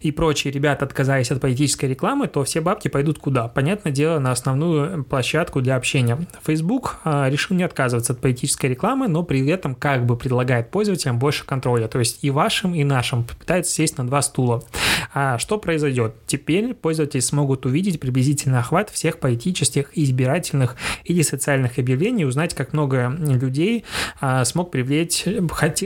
и 0.00 0.10
прочие 0.10 0.52
ребята 0.52 0.86
отказались 0.86 1.30
от 1.30 1.42
политической 1.42 1.84
рекламы, 1.84 2.28
то 2.28 2.42
все 2.44 2.62
бабки 2.62 2.88
пойдут 2.88 3.18
куда? 3.18 3.48
Понятное 3.48 3.92
дело, 3.92 4.18
на 4.18 4.32
основную 4.32 5.04
площадку 5.04 5.60
для 5.60 5.76
общения. 5.76 6.18
Facebook 6.42 6.96
решил 7.04 7.56
не 7.56 7.64
отказываться 7.64 8.14
от 8.14 8.20
политической 8.20 8.66
рекламы, 8.66 9.08
но 9.08 9.22
при 9.22 9.46
этом 9.48 9.74
как 9.74 10.06
бы 10.06 10.16
предлагает 10.16 10.70
пользователям 10.70 11.18
больше 11.18 11.44
контроля, 11.44 11.88
то 11.88 11.98
есть 11.98 12.20
и 12.22 12.30
вашим, 12.30 12.74
и 12.74 12.84
нашим, 12.84 13.24
пытается 13.24 13.72
сесть 13.72 13.98
на 13.98 14.06
два 14.06 14.22
стула. 14.22 14.62
А 15.12 15.38
что 15.38 15.58
произойдет? 15.58 16.14
Теперь 16.26 16.74
пользователи 16.74 17.20
смогут 17.20 17.66
увидеть 17.66 17.98
приблизительный 17.98 18.60
охват 18.60 18.90
всех 18.90 19.18
политических, 19.18 19.96
избирательных 19.98 20.76
или 21.04 21.22
социальных 21.22 21.78
объявлений, 21.78 22.24
узнать, 22.24 22.54
как 22.54 22.72
много 22.72 23.12
людей 23.18 23.84
а, 24.20 24.44
смог 24.44 24.70
привлечь, 24.70 25.24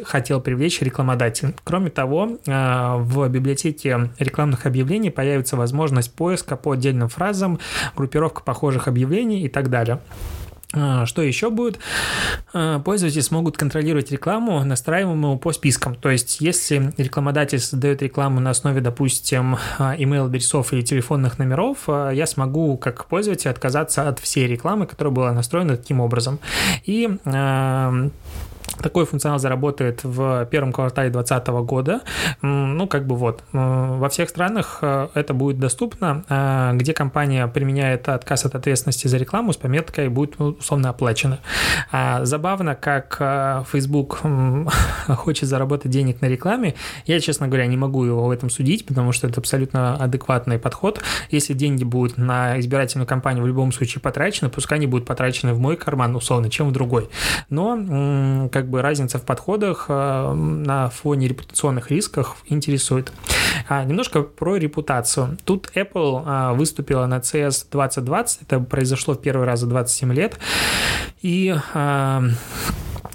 хотел 0.05 0.41
привлечь 0.41 0.81
рекламодатель. 0.83 1.55
Кроме 1.65 1.91
того, 1.91 2.39
а, 2.47 2.99
в 2.99 3.27
библиотеке 3.29 4.11
рекламных 4.19 4.67
объявлений 4.67 5.11
появится 5.11 5.57
возможность 5.57 6.13
поиска 6.13 6.57
по 6.57 6.73
отдельным 6.73 7.09
фразам, 7.09 7.59
группировка 7.97 8.43
похожих 8.43 8.89
объявлений 8.89 9.45
и 9.45 9.49
так 9.49 9.71
далее. 9.71 10.01
А, 10.75 11.07
что 11.07 11.23
еще 11.23 11.51
будет? 11.51 11.79
А, 12.53 12.81
пользователи 12.81 13.21
смогут 13.21 13.57
контролировать 13.57 14.11
рекламу, 14.11 14.65
настраиваемую 14.65 15.39
по 15.39 15.53
спискам. 15.53 15.95
То 15.95 16.11
есть, 16.11 16.41
если 16.41 16.93
рекламодатель 16.97 17.61
создает 17.61 18.03
рекламу 18.03 18.41
на 18.41 18.51
основе, 18.51 18.81
допустим, 18.81 19.57
а, 19.79 19.97
email-адресов 19.97 20.73
или 20.73 20.83
телефонных 20.83 21.39
номеров, 21.39 21.89
я 21.89 22.27
смогу, 22.27 22.77
как 22.77 23.07
пользователь, 23.07 23.51
отказаться 23.51 24.09
от 24.09 24.19
всей 24.19 24.47
рекламы, 24.47 24.87
которая 24.87 25.13
была 25.15 25.33
настроена 25.33 25.77
таким 25.77 26.01
образом. 26.01 26.39
И 26.85 27.09
такой 28.83 29.07
функционал 29.07 29.39
заработает 29.39 30.05
в 30.05 30.47
первом 30.47 30.73
квартале 30.73 31.11
2020 31.11 31.49
года. 31.65 32.01
Ну, 32.43 32.87
как 32.87 33.07
бы 33.07 33.17
вот. 33.17 33.43
Во 33.53 34.09
всех 34.09 34.29
странах 34.29 34.79
э, 34.83 35.09
это 35.15 35.35
будет 35.35 35.59
доступно, 35.59 36.25
э, 36.29 36.73
где 36.75 36.93
компания 36.93 37.47
применяет 37.47 38.09
отказ 38.09 38.45
от 38.45 38.55
ответственности 38.55 39.09
за 39.09 39.17
рекламу 39.17 39.53
с 39.53 39.57
пометкой 39.57 40.09
будет 40.09 40.41
условно 40.41 40.91
оплачено. 40.91 41.39
А 41.91 42.25
забавно, 42.25 42.75
как 42.75 43.17
э, 43.21 43.65
Facebook 43.71 44.21
хочет 45.09 45.49
заработать 45.49 45.91
денег 45.91 46.21
на 46.21 46.27
рекламе. 46.27 46.75
Я, 47.07 47.21
честно 47.21 47.49
говоря, 47.49 47.67
не 47.67 47.77
могу 47.77 48.05
его 48.05 48.27
в 48.27 48.31
этом 48.31 48.51
судить, 48.51 48.87
потому 48.87 49.13
что 49.13 49.27
это 49.27 49.41
абсолютно 49.41 49.97
адекватный 49.97 50.59
подход. 50.59 51.01
Если 51.31 51.55
деньги 51.55 51.85
будут 51.85 52.19
на 52.19 52.59
избирательную 52.61 53.07
кампанию 53.07 53.45
в 53.45 53.47
любом 53.47 53.73
случае 53.73 54.01
потрачены, 54.01 54.51
пускай 54.51 54.79
они 54.79 54.87
будут 54.87 55.07
потрачены 55.07 55.55
в 55.55 55.59
мой 55.59 55.77
карман, 55.77 56.17
условно, 56.17 56.51
чем 56.51 56.69
в 56.69 56.73
другой. 56.73 57.09
Но 57.51 58.49
как 58.53 58.64
бы 58.69 58.83
разница 58.83 59.19
в 59.19 59.23
подходах 59.23 59.87
э, 59.89 60.33
на 60.33 60.91
фоне 60.91 61.29
репутационных 61.29 61.91
рисков 61.91 62.37
интересует. 62.47 63.13
А, 63.69 63.85
немножко 63.85 64.23
про 64.23 64.57
репутацию. 64.57 65.39
Тут 65.45 65.71
Apple 65.75 66.23
а, 66.25 66.53
выступила 66.53 67.07
на 67.07 67.19
CES 67.19 67.67
2020, 67.71 68.43
это 68.43 68.61
произошло 68.61 69.15
в 69.15 69.21
первый 69.21 69.47
раз 69.47 69.61
за 69.61 69.67
27 69.67 70.13
лет, 70.13 70.39
и 71.23 71.55
а, 71.75 72.23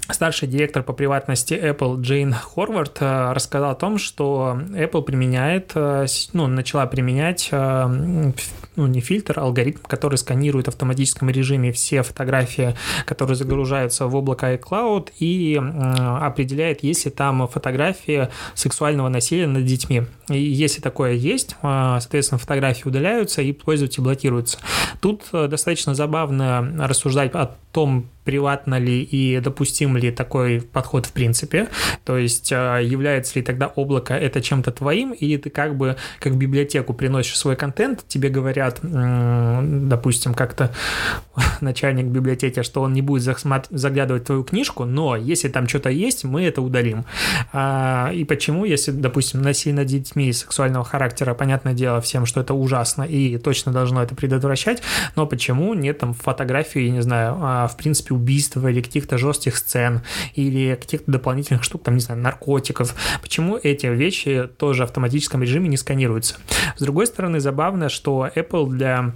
Старший 0.08 0.48
директор 0.48 0.82
по 0.82 0.92
приватности 0.92 1.54
Apple 1.54 2.00
Джейн 2.00 2.32
Хорвард 2.32 2.98
э, 3.00 3.32
рассказал 3.32 3.70
о 3.70 3.74
том, 3.74 3.98
что 3.98 4.58
Apple 4.70 5.02
применяет, 5.02 5.72
э, 5.74 6.06
ну, 6.32 6.46
начала 6.46 6.86
применять 6.86 7.48
э, 7.50 8.32
ну, 8.76 8.86
не 8.86 9.00
фильтр, 9.00 9.38
а 9.38 9.42
алгоритм, 9.42 9.80
который 9.86 10.16
сканирует 10.16 10.66
в 10.66 10.68
автоматическом 10.70 11.30
режиме 11.30 11.72
все 11.72 12.02
фотографии, 12.02 12.76
которые 13.04 13.36
загружаются 13.36 14.06
в 14.06 14.14
облако 14.14 14.54
iCloud 14.54 15.10
и 15.18 15.60
определяет, 15.60 16.82
есть 16.82 17.04
ли 17.04 17.10
там 17.10 17.46
фотографии 17.48 18.28
сексуального 18.54 19.08
насилия 19.08 19.46
над 19.46 19.64
детьми. 19.64 20.02
И 20.28 20.40
если 20.40 20.80
такое 20.80 21.12
есть, 21.12 21.56
соответственно, 21.62 22.38
фотографии 22.38 22.88
удаляются 22.88 23.42
и 23.42 23.52
пользователь 23.52 24.02
блокируется. 24.02 24.58
Тут 25.00 25.24
достаточно 25.32 25.94
забавно 25.94 26.86
рассуждать 26.86 27.34
о 27.34 27.56
том, 27.72 28.06
приватно 28.24 28.78
ли 28.78 29.02
и 29.02 29.40
допустим 29.40 29.96
ли 29.96 30.10
такой 30.10 30.60
подход 30.60 31.06
в 31.06 31.12
принципе, 31.12 31.68
то 32.04 32.18
есть 32.18 32.52
а, 32.52 32.78
является 32.78 33.38
ли 33.38 33.44
тогда 33.44 33.66
облако 33.68 34.14
это 34.14 34.40
чем-то 34.40 34.70
твоим, 34.72 35.12
или 35.12 35.36
ты 35.36 35.50
как 35.50 35.76
бы 35.76 35.96
как 36.18 36.36
библиотеку 36.36 36.94
приносишь 36.94 37.38
свой 37.38 37.56
контент, 37.56 38.04
тебе 38.08 38.28
говорят, 38.28 38.80
допустим, 38.82 40.34
как-то 40.34 40.72
начальник 41.60 42.06
библиотеки, 42.06 42.62
что 42.62 42.82
он 42.82 42.92
не 42.92 43.02
будет 43.02 43.22
заглядывать 43.70 44.24
твою 44.24 44.44
книжку, 44.44 44.84
но 44.84 45.16
если 45.16 45.48
там 45.48 45.68
что-то 45.68 45.90
есть, 45.90 46.24
мы 46.24 46.42
это 46.44 46.62
удалим. 46.62 47.04
А, 47.52 48.10
и 48.12 48.24
почему, 48.24 48.64
если, 48.64 48.90
допустим, 48.90 49.42
насилие 49.42 49.76
над 49.76 49.86
детьми 49.86 50.32
сексуального 50.32 50.84
характера, 50.84 51.34
понятное 51.34 51.74
дело 51.74 52.00
всем, 52.00 52.26
что 52.26 52.40
это 52.40 52.54
ужасно 52.54 53.02
и 53.02 53.38
точно 53.38 53.72
должно 53.72 54.02
это 54.02 54.14
предотвращать, 54.14 54.82
но 55.16 55.26
почему 55.26 55.74
нет 55.74 55.98
там 55.98 56.14
фотографии, 56.14 56.88
не 56.88 57.02
знаю, 57.02 57.36
а, 57.40 57.68
в 57.68 57.76
принципе, 57.76 58.09
убийства 58.12 58.68
или 58.68 58.80
каких-то 58.80 59.18
жестких 59.18 59.56
сцен, 59.56 60.02
или 60.34 60.74
каких-то 60.74 61.10
дополнительных 61.10 61.64
штук, 61.64 61.82
там, 61.84 61.94
не 61.94 62.00
знаю, 62.00 62.20
наркотиков. 62.20 62.94
Почему 63.22 63.56
эти 63.56 63.86
вещи 63.86 64.48
тоже 64.58 64.82
в 64.82 64.84
автоматическом 64.84 65.42
режиме 65.42 65.68
не 65.68 65.76
сканируются? 65.76 66.36
С 66.76 66.82
другой 66.82 67.06
стороны, 67.06 67.40
забавно, 67.40 67.88
что 67.88 68.28
Apple 68.34 68.68
для 68.68 69.12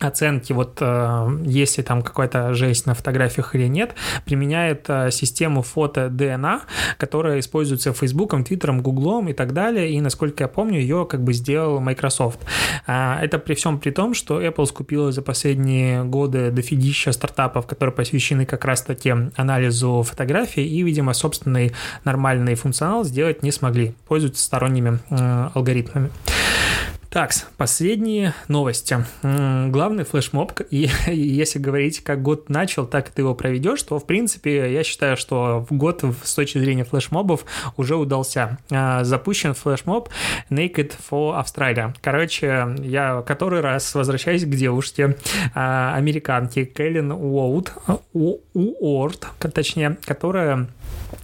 оценки, 0.00 0.52
вот 0.52 0.78
э, 0.80 1.28
если 1.44 1.82
там 1.82 2.02
какая-то 2.02 2.54
жесть 2.54 2.86
на 2.86 2.94
фотографиях 2.94 3.54
или 3.54 3.66
нет, 3.66 3.94
применяет 4.24 4.84
э, 4.88 5.10
систему 5.10 5.62
фото 5.62 6.06
DNA, 6.06 6.60
которая 6.98 7.40
используется 7.40 7.92
Фейсбуком, 7.92 8.44
Твиттером, 8.44 8.82
Гуглом 8.82 9.28
и 9.28 9.32
так 9.32 9.52
далее, 9.52 9.90
и, 9.90 10.00
насколько 10.00 10.44
я 10.44 10.48
помню, 10.48 10.80
ее 10.80 11.06
как 11.08 11.22
бы 11.22 11.32
сделал 11.32 11.80
Microsoft. 11.80 12.40
А, 12.86 13.18
это 13.22 13.38
при 13.38 13.54
всем 13.54 13.78
при 13.78 13.90
том, 13.90 14.14
что 14.14 14.40
Apple 14.40 14.66
скупила 14.66 15.12
за 15.12 15.22
последние 15.22 16.04
годы 16.04 16.50
дофигища 16.50 17.12
стартапов, 17.12 17.66
которые 17.66 17.94
посвящены 17.94 18.46
как 18.46 18.64
раз-таки 18.64 19.14
анализу 19.36 20.02
фотографий, 20.02 20.66
и, 20.66 20.82
видимо, 20.82 21.12
собственный 21.12 21.72
нормальный 22.04 22.54
функционал 22.54 23.04
сделать 23.04 23.42
не 23.42 23.50
смогли, 23.50 23.94
пользуются 24.06 24.42
сторонними 24.42 24.98
э, 25.10 25.48
алгоритмами. 25.54 26.10
Так, 27.10 27.32
последние 27.56 28.34
новости. 28.48 28.98
Главный 29.22 30.04
флешмоб, 30.04 30.60
и 30.70 30.90
если 31.06 31.58
говорить, 31.58 32.04
как 32.04 32.20
год 32.20 32.50
начал, 32.50 32.86
так 32.86 33.08
ты 33.08 33.22
его 33.22 33.34
проведешь, 33.34 33.82
то, 33.82 33.98
в 33.98 34.04
принципе, 34.04 34.70
я 34.70 34.84
считаю, 34.84 35.16
что 35.16 35.66
год 35.70 36.04
с 36.22 36.34
точки 36.34 36.58
зрения 36.58 36.84
флешмобов 36.84 37.46
уже 37.78 37.96
удался. 37.96 38.58
А, 38.70 39.04
запущен 39.04 39.54
флешмоб 39.54 40.10
Naked 40.50 40.92
for 41.10 41.42
Australia. 41.42 41.94
Короче, 42.02 42.76
я 42.80 43.22
который 43.26 43.62
раз 43.62 43.94
возвращаюсь 43.94 44.44
к 44.44 44.50
девушке, 44.50 45.16
а, 45.54 45.94
американке 45.96 46.66
Кэлен 46.66 47.10
Уоут, 47.12 47.72
Уорд, 48.12 49.28
точнее, 49.54 49.96
которая 50.04 50.68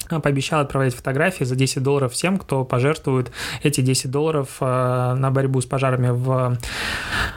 пообещал 0.08 0.60
отправлять 0.60 0.94
фотографии 0.94 1.44
за 1.44 1.56
10 1.56 1.82
долларов 1.82 2.12
всем, 2.12 2.38
кто 2.38 2.64
пожертвует 2.64 3.30
эти 3.62 3.80
10 3.80 4.10
долларов 4.10 4.56
э, 4.60 5.14
на 5.14 5.30
борьбу 5.30 5.60
с 5.60 5.66
пожарами 5.66 6.08
в 6.10 6.58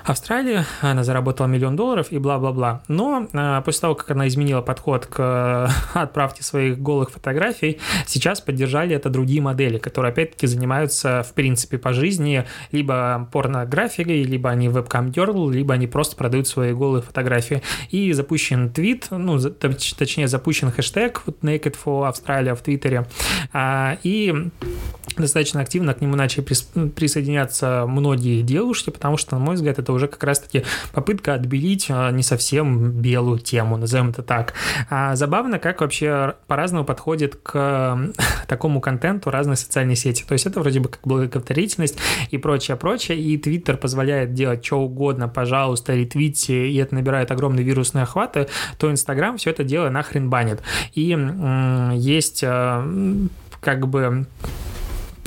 Австралии. 0.03 0.65
Она 0.81 1.03
заработала 1.03 1.48
миллион 1.48 1.75
долларов 1.75 2.07
и 2.12 2.17
бла-бла-бла. 2.17 2.81
Но 2.88 3.27
э, 3.31 3.62
после 3.63 3.81
того, 3.81 3.96
как 3.96 4.12
она 4.12 4.27
изменила 4.27 4.62
подход 4.62 5.05
к 5.05 5.15
э, 5.19 5.67
отправке 6.00 6.43
своих 6.43 6.79
голых 6.79 7.12
фотографий, 7.12 7.79
сейчас 8.05 8.41
поддержали 8.41 8.96
это 8.96 9.10
другие 9.10 9.41
модели, 9.41 9.77
которые 9.77 10.12
опять-таки 10.12 10.48
занимаются 10.48 11.24
в 11.24 11.34
принципе 11.34 11.77
по 11.77 11.93
жизни 11.93 12.46
либо 12.72 13.29
порнографией, 13.31 14.24
либо 14.24 14.50
они 14.50 14.69
вебкам 14.69 15.10
girl, 15.10 15.51
либо 15.51 15.74
они 15.74 15.88
просто 15.88 16.15
продают 16.15 16.48
свои 16.48 16.74
голые 16.74 17.01
фотографии. 17.01 17.62
И 17.89 18.12
запущен 18.13 18.69
твит, 18.69 19.07
ну, 19.10 19.39
точнее 19.39 20.27
запущен 20.27 20.72
хэштег 20.72 21.24
вот 21.25 21.43
Naked 21.43 21.75
for 21.84 22.10
Australia 22.18 22.56
в 22.56 22.62
Твиттере. 22.62 23.08
А, 23.54 23.98
и 24.04 24.50
достаточно 25.16 25.62
активно 25.62 25.94
к 25.94 26.02
нему 26.02 26.16
начали 26.16 26.44
присоединяться 26.44 27.86
многие 27.88 28.42
девушки, 28.42 28.90
потому 28.90 29.18
что, 29.18 29.36
на 29.36 29.44
мой 29.44 29.56
взгляд, 29.56 29.80
это 29.80 29.92
уже 29.94 30.08
как 30.08 30.24
раз-таки 30.24 30.64
попытка 30.92 31.34
отбелить 31.34 31.88
а, 31.90 32.12
не 32.12 32.24
совсем 32.24 32.92
белую 32.92 33.40
тему, 33.40 33.78
назовем 33.78 34.10
это 34.10 34.24
так. 34.24 34.54
А 34.90 35.16
забавно, 35.16 35.60
как 35.60 35.82
вообще 35.82 36.36
по-разному 36.48 36.86
подходит 36.86 37.36
к 37.36 38.12
такому 38.48 38.82
контенту 38.82 39.30
разные 39.30 39.58
социальные 39.58 39.96
сети. 39.96 40.24
То 40.28 40.34
есть 40.34 40.46
это 40.46 40.60
вроде 40.60 40.80
бы 40.80 40.90
как 40.90 41.02
благотворительность 41.04 41.98
и 42.32 42.38
прочее, 42.38 42.78
прочее, 42.78 43.20
и 43.20 43.38
Твиттер 43.38 43.78
позволяет 43.78 44.34
делать 44.34 44.66
что 44.66 44.80
угодно, 44.80 45.28
пожалуйста, 45.28 45.94
ретвите, 45.94 46.70
и 46.70 46.76
это 46.78 46.96
набирает 46.96 47.32
огромные 47.32 47.64
вирусные 47.64 48.04
охваты, 48.04 48.48
то 48.78 48.92
Инстаграм 48.92 49.38
все 49.38 49.52
это 49.52 49.64
дело 49.64 49.90
нахрен 49.90 50.30
банит. 50.30 50.62
И 50.94 51.16
есть 52.08 52.42
э, 52.42 53.28
как 53.60 53.88
бы 53.88 54.26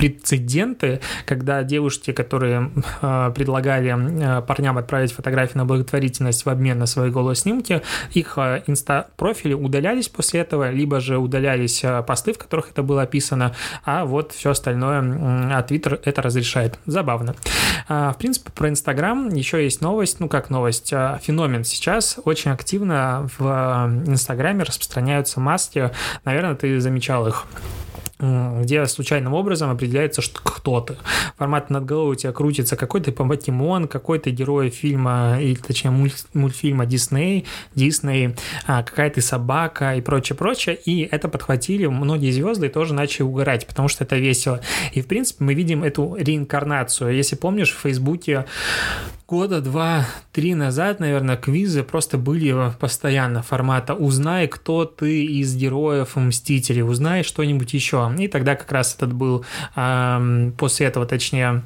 прецеденты, 0.01 1.01
когда 1.27 1.63
девушки, 1.63 2.13
которые 2.13 2.71
э, 3.03 3.33
предлагали 3.35 3.95
э, 3.95 4.41
парням 4.41 4.79
отправить 4.79 5.13
фотографии 5.13 5.59
на 5.59 5.67
благотворительность 5.67 6.47
в 6.47 6.49
обмен 6.49 6.79
на 6.79 6.87
свои 6.87 7.11
голые 7.11 7.37
снимки, 7.37 7.83
их 8.15 8.39
э, 8.39 8.63
инста-профили 8.67 9.53
удалялись 9.53 10.09
после 10.09 10.41
этого, 10.41 10.71
либо 10.71 11.01
же 11.01 11.19
удалялись 11.19 11.85
э, 11.85 12.03
посты, 12.03 12.33
в 12.33 12.39
которых 12.39 12.71
это 12.71 12.83
было 12.83 13.03
описано, 13.03 13.55
а 13.85 14.07
вот 14.07 14.33
все 14.33 14.53
остальное, 14.53 15.03
э, 15.03 15.53
а 15.53 15.67
Twitter 15.69 16.01
это 16.03 16.23
разрешает. 16.23 16.79
Забавно. 16.87 17.35
Э, 17.91 18.13
в 18.15 18.19
принципе, 18.19 18.53
про 18.53 18.71
Инстаграм 18.71 19.29
еще 19.29 19.63
есть 19.63 19.83
новость, 19.83 20.19
ну 20.19 20.31
как 20.31 20.49
новость, 20.49 20.95
э, 20.95 21.19
феномен. 21.23 21.63
Сейчас 21.65 22.19
очень 22.25 22.53
активно 22.53 23.29
в 23.39 23.45
Инстаграме 24.07 24.63
распространяются 24.63 25.41
маски, 25.41 25.91
наверное, 26.25 26.55
ты 26.55 26.81
замечал 26.81 27.29
их 27.29 27.47
где 28.21 28.87
случайным 28.87 29.35
образом 29.35 29.71
определяется, 29.71 30.23
что 30.23 30.41
кто 30.43 30.81
ты. 30.81 30.97
Формат 31.39 31.71
над 31.71 31.85
головой 31.85 32.13
у 32.13 32.15
тебя 32.15 32.33
крутится 32.33 32.77
какой-то 32.77 33.13
покемон, 33.13 33.89
какой-то 33.89 34.31
герой 34.31 34.71
фильма, 34.71 35.39
или 35.41 35.55
точнее 35.55 35.91
мульт, 35.91 36.27
мультфильма 36.35 36.87
Дисней, 36.87 37.47
Дисней, 37.75 38.37
какая 38.67 39.11
то 39.11 39.21
собака 39.23 39.97
и 39.97 40.01
прочее, 40.01 40.37
прочее. 40.37 40.77
И 40.77 41.09
это 41.11 41.29
подхватили 41.29 41.87
многие 41.87 42.31
звезды 42.31 42.67
и 42.67 42.69
тоже 42.69 42.95
начали 42.95 43.23
угорать, 43.23 43.67
потому 43.67 43.89
что 43.89 44.05
это 44.05 44.17
весело. 44.17 44.61
И, 44.93 45.01
в 45.01 45.07
принципе, 45.07 45.45
мы 45.45 45.55
видим 45.55 45.83
эту 45.83 46.17
реинкарнацию. 46.19 47.15
Если 47.15 47.37
помнишь, 47.37 47.73
в 47.73 47.81
Фейсбуке 47.81 48.45
года 49.31 49.61
два-три 49.61 50.57
назад, 50.57 50.99
наверное, 50.99 51.37
квизы 51.37 51.85
просто 51.85 52.19
были 52.19 52.53
постоянно 52.81 53.45
формата 53.45 53.95
«Узнай, 53.95 54.49
кто 54.49 54.85
ты 54.85 55.25
из 55.25 55.55
героев 55.55 56.17
Мстителей», 56.17 56.83
«Узнай 56.83 57.23
что-нибудь 57.23 57.73
еще». 57.73 58.13
И 58.19 58.27
тогда 58.27 58.57
как 58.57 58.73
раз 58.73 58.97
этот 58.97 59.13
был, 59.13 59.45
после 60.57 60.87
этого, 60.87 61.07
точнее, 61.07 61.63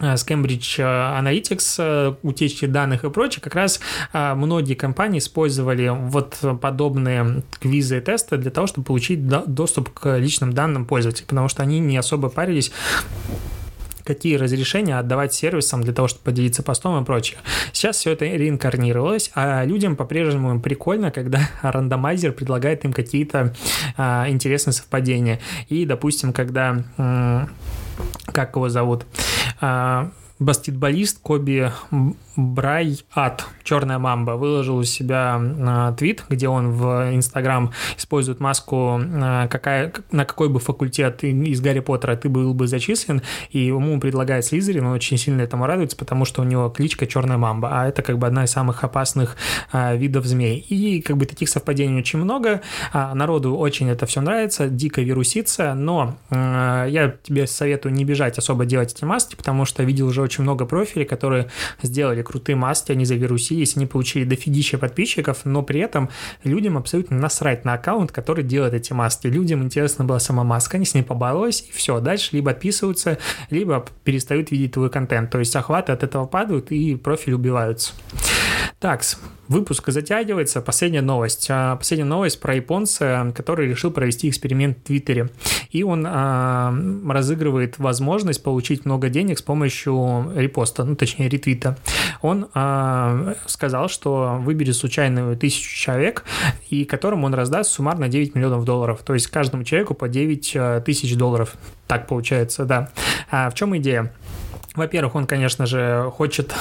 с 0.00 0.26
Cambridge 0.26 0.78
Analytics, 0.78 2.16
утечки 2.22 2.66
данных 2.66 3.04
и 3.04 3.10
прочее, 3.10 3.40
как 3.40 3.54
раз 3.54 3.78
многие 4.12 4.74
компании 4.74 5.20
использовали 5.20 5.92
вот 5.94 6.38
подобные 6.60 7.44
квизы 7.60 7.98
и 7.98 8.00
тесты 8.00 8.36
для 8.36 8.50
того, 8.50 8.66
чтобы 8.66 8.86
получить 8.86 9.28
доступ 9.28 9.90
к 9.90 10.18
личным 10.18 10.52
данным 10.52 10.86
пользователей, 10.86 11.26
потому 11.28 11.48
что 11.48 11.62
они 11.62 11.78
не 11.78 11.96
особо 11.96 12.30
парились 12.30 12.72
какие 14.04 14.36
разрешения 14.36 14.98
отдавать 14.98 15.34
сервисам 15.34 15.82
для 15.82 15.92
того, 15.92 16.08
чтобы 16.08 16.24
поделиться 16.24 16.62
постом 16.62 17.00
и 17.02 17.04
прочее. 17.04 17.38
Сейчас 17.72 17.98
все 17.98 18.12
это 18.12 18.24
реинкарнировалось, 18.24 19.30
а 19.34 19.64
людям 19.64 19.96
по-прежнему 19.96 20.60
прикольно, 20.60 21.10
когда 21.10 21.40
рандомайзер 21.62 22.32
предлагает 22.32 22.84
им 22.84 22.92
какие-то 22.92 23.54
а, 23.96 24.26
интересные 24.28 24.74
совпадения. 24.74 25.40
И, 25.68 25.84
допустим, 25.86 26.32
когда... 26.32 26.82
как 28.32 28.56
его 28.56 28.68
зовут? 28.68 29.06
А, 29.60 30.10
баскетболист 30.40 31.20
Коби 31.22 31.70
Брайат, 32.34 33.46
черная 33.62 33.98
мамба, 33.98 34.32
выложил 34.32 34.78
у 34.78 34.84
себя 34.84 35.38
э, 35.40 35.94
твит, 35.98 36.24
где 36.30 36.48
он 36.48 36.72
в 36.72 37.14
Инстаграм 37.14 37.72
использует 37.98 38.40
маску, 38.40 38.98
э, 39.00 39.48
какая, 39.50 39.92
на 40.10 40.24
какой 40.24 40.48
бы 40.48 40.58
факультет 40.58 41.22
из 41.22 41.60
Гарри 41.60 41.80
Поттера 41.80 42.16
ты 42.16 42.30
был 42.30 42.54
бы 42.54 42.66
зачислен, 42.66 43.20
и 43.50 43.58
ему 43.58 44.00
предлагает 44.00 44.46
Слизерин, 44.46 44.86
он 44.86 44.92
очень 44.92 45.18
сильно 45.18 45.42
этому 45.42 45.66
радуется, 45.66 45.96
потому 45.96 46.24
что 46.24 46.40
у 46.40 46.44
него 46.44 46.70
кличка 46.70 47.06
черная 47.06 47.36
мамба, 47.36 47.68
а 47.72 47.88
это 47.88 48.00
как 48.00 48.18
бы 48.18 48.26
одна 48.26 48.44
из 48.44 48.50
самых 48.50 48.82
опасных 48.82 49.36
э, 49.72 49.98
видов 49.98 50.24
змей. 50.24 50.58
И 50.58 51.02
как 51.02 51.18
бы 51.18 51.26
таких 51.26 51.50
совпадений 51.50 51.98
очень 51.98 52.18
много, 52.18 52.62
народу 52.94 53.54
очень 53.56 53.90
это 53.90 54.06
все 54.06 54.22
нравится, 54.22 54.68
дико 54.68 55.02
вирусится, 55.02 55.74
но 55.74 56.16
я 56.30 57.14
тебе 57.22 57.46
советую 57.46 57.92
не 57.92 58.04
бежать 58.04 58.38
особо 58.38 58.64
делать 58.64 58.94
эти 58.94 59.04
маски, 59.04 59.36
потому 59.36 59.66
что 59.66 59.82
видел 59.82 60.06
уже 60.06 60.22
очень 60.30 60.44
много 60.44 60.64
профилей, 60.64 61.04
которые 61.04 61.48
сделали 61.82 62.22
крутые 62.22 62.54
маски, 62.54 62.92
они 62.92 63.04
завирусились, 63.04 63.76
они 63.76 63.86
получили 63.86 64.24
дофигища 64.24 64.78
подписчиков, 64.78 65.44
но 65.44 65.62
при 65.62 65.80
этом 65.80 66.08
людям 66.44 66.78
абсолютно 66.78 67.16
насрать 67.18 67.64
на 67.64 67.74
аккаунт, 67.74 68.12
который 68.12 68.44
делает 68.44 68.74
эти 68.74 68.92
маски. 68.92 69.26
Людям 69.26 69.62
интересна 69.64 70.04
была 70.04 70.20
сама 70.20 70.44
маска, 70.44 70.76
они 70.76 70.86
с 70.86 70.94
ней 70.94 71.02
побаловались, 71.02 71.66
и 71.68 71.72
все, 71.72 71.98
дальше 72.00 72.30
либо 72.32 72.52
отписываются, 72.52 73.18
либо 73.50 73.84
перестают 74.04 74.52
видеть 74.52 74.72
твой 74.72 74.88
контент. 74.88 75.30
То 75.30 75.40
есть 75.40 75.56
охваты 75.56 75.90
от 75.90 76.04
этого 76.04 76.26
падают, 76.26 76.70
и 76.70 76.94
профиль 76.94 77.34
убиваются. 77.34 77.92
Так, 78.80 79.02
выпуск 79.46 79.90
затягивается. 79.90 80.62
Последняя 80.62 81.02
новость. 81.02 81.48
А, 81.50 81.76
последняя 81.76 82.06
новость 82.06 82.40
про 82.40 82.54
японца, 82.54 83.30
который 83.36 83.68
решил 83.68 83.90
провести 83.90 84.30
эксперимент 84.30 84.78
в 84.78 84.82
Твиттере. 84.84 85.28
И 85.70 85.82
он 85.82 86.06
а, 86.08 86.74
разыгрывает 87.06 87.78
возможность 87.78 88.42
получить 88.42 88.86
много 88.86 89.10
денег 89.10 89.38
с 89.38 89.42
помощью 89.42 90.19
репоста, 90.34 90.84
ну, 90.84 90.96
точнее, 90.96 91.28
ретвита. 91.28 91.76
Он 92.22 92.48
а, 92.54 93.34
сказал, 93.46 93.88
что 93.88 94.38
выберет 94.40 94.76
случайную 94.76 95.36
тысячу 95.36 95.74
человек, 95.76 96.24
и 96.68 96.84
которым 96.84 97.24
он 97.24 97.34
раздаст 97.34 97.70
суммарно 97.70 98.08
9 98.08 98.34
миллионов 98.34 98.64
долларов. 98.64 99.00
То 99.04 99.14
есть 99.14 99.26
каждому 99.28 99.64
человеку 99.64 99.94
по 99.94 100.08
9 100.08 100.52
а, 100.56 100.80
тысяч 100.80 101.16
долларов. 101.16 101.54
Так 101.86 102.06
получается, 102.06 102.64
да. 102.64 102.90
А 103.30 103.50
в 103.50 103.54
чем 103.54 103.76
идея? 103.76 104.12
Во-первых, 104.74 105.16
он, 105.16 105.26
конечно 105.26 105.66
же, 105.66 106.10
хочет 106.16 106.54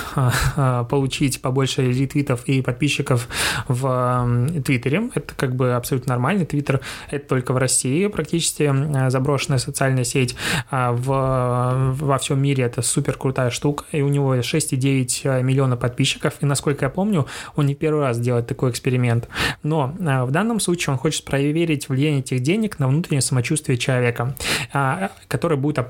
получить 0.89 1.41
побольше 1.41 1.91
ретвитов 1.91 2.43
и 2.45 2.61
подписчиков 2.61 3.27
в 3.67 4.49
Твиттере. 4.65 5.11
Это 5.13 5.35
как 5.35 5.55
бы 5.55 5.73
абсолютно 5.73 6.13
нормально. 6.13 6.45
Твиттер— 6.45 6.81
это 7.11 7.27
только 7.27 7.53
в 7.53 7.57
России 7.57 8.07
практически 8.07 9.09
заброшенная 9.09 9.59
социальная 9.59 10.03
сеть. 10.03 10.35
А 10.71 10.91
в, 10.91 12.03
во 12.03 12.17
всем 12.17 12.41
мире 12.41 12.63
это 12.63 12.81
супер 12.81 13.15
крутая 13.15 13.51
штука. 13.51 13.85
И 13.91 14.01
у 14.01 14.07
него 14.07 14.35
6,9 14.35 15.43
миллиона 15.43 15.77
подписчиков. 15.77 16.33
И, 16.41 16.45
насколько 16.47 16.85
я 16.85 16.89
помню, 16.89 17.27
он 17.55 17.67
не 17.67 17.75
первый 17.75 18.01
раз 18.01 18.19
делает 18.19 18.47
такой 18.47 18.71
эксперимент. 18.71 19.27
Но 19.61 19.93
в 19.99 20.31
данном 20.31 20.59
случае 20.59 20.93
он 20.93 20.99
хочет 20.99 21.25
проверить 21.25 21.89
влияние 21.89 22.21
этих 22.21 22.39
денег 22.39 22.79
на 22.79 22.87
внутреннее 22.87 23.21
самочувствие 23.21 23.77
человека, 23.77 24.35
а, 24.73 25.11
которое 25.27 25.57
будет 25.57 25.85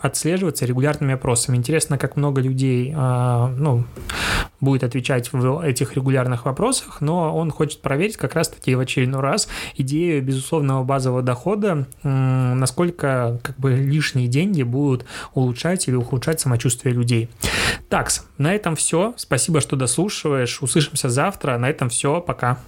отслеживаться 0.00 0.64
регулярными 0.64 1.12
опросами 1.12 1.57
Интересно, 1.58 1.98
как 1.98 2.16
много 2.16 2.40
людей 2.40 2.92
а, 2.96 3.48
ну, 3.48 3.84
будет 4.60 4.84
отвечать 4.84 5.32
в 5.32 5.60
этих 5.60 5.94
регулярных 5.94 6.44
вопросах, 6.44 7.00
но 7.00 7.36
он 7.36 7.50
хочет 7.50 7.80
проверить 7.82 8.16
как 8.16 8.34
раз-таки 8.34 8.74
в 8.74 8.80
очередной 8.80 9.20
раз 9.20 9.48
идею 9.76 10.22
безусловного 10.22 10.84
базового 10.84 11.22
дохода, 11.22 11.86
насколько 12.02 13.40
как 13.42 13.56
бы 13.58 13.72
лишние 13.72 14.28
деньги 14.28 14.62
будут 14.62 15.04
улучшать 15.34 15.88
или 15.88 15.94
ухудшать 15.94 16.40
самочувствие 16.40 16.94
людей. 16.94 17.28
Так, 17.88 18.08
на 18.36 18.54
этом 18.54 18.76
все. 18.76 19.14
Спасибо, 19.16 19.60
что 19.60 19.76
дослушиваешь. 19.76 20.62
Услышимся 20.62 21.08
завтра. 21.08 21.58
На 21.58 21.68
этом 21.68 21.88
все. 21.88 22.20
Пока. 22.20 22.58